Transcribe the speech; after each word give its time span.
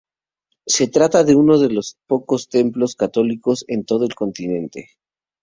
Se 0.65 0.87
trata 0.87 1.23
de 1.23 1.35
uno 1.35 1.59
de 1.59 1.69
los 1.69 1.99
pocos 2.07 2.49
templos 2.49 2.95
católicos 2.95 3.65
en 3.67 3.85
todo 3.85 4.05
el 4.05 4.15
continente. 4.15 4.89